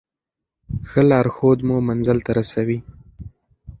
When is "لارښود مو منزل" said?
1.09-2.17